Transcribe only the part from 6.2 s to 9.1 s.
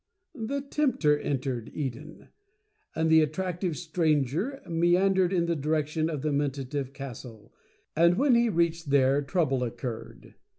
the Mentative Castle, and when he reached